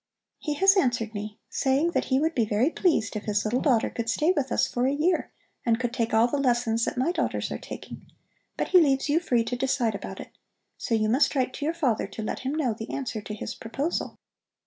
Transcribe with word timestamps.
He 0.39 0.55
has 0.55 0.75
answered 0.75 1.13
me, 1.13 1.37
saying 1.51 1.91
that 1.91 2.05
he 2.05 2.19
would 2.19 2.33
be 2.33 2.43
very 2.43 2.71
pleased 2.71 3.15
if 3.15 3.25
his 3.25 3.45
little 3.45 3.61
daughter 3.61 3.91
could 3.91 4.09
stay 4.09 4.33
with 4.35 4.51
us 4.51 4.65
for 4.65 4.87
a 4.87 4.91
year 4.91 5.29
and 5.63 5.79
could 5.79 5.93
take 5.93 6.11
all 6.11 6.27
the 6.27 6.39
lessons 6.39 6.85
that 6.85 6.97
my 6.97 7.11
daughters 7.11 7.51
are 7.51 7.59
taking; 7.59 8.07
but 8.57 8.69
he 8.69 8.81
leaves 8.81 9.09
you 9.09 9.19
free 9.19 9.43
to 9.43 9.55
decide 9.55 9.93
about 9.93 10.19
it. 10.19 10.31
So 10.75 10.95
you 10.95 11.07
must 11.07 11.35
write 11.35 11.53
to 11.53 11.65
your 11.65 11.75
father 11.75 12.07
to 12.07 12.23
let 12.23 12.39
him 12.39 12.53
know 12.55 12.73
the 12.73 12.89
answer 12.89 13.21
to 13.21 13.35
his 13.35 13.53
proposal. 13.53 14.17